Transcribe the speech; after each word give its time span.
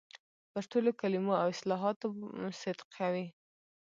پر 0.51 0.63
ټولو 0.71 0.89
کلمو 1.01 1.33
او 1.41 1.47
اصطلاحاتو 1.53 2.07
صدق 2.61 2.87
کوي. 2.97 3.27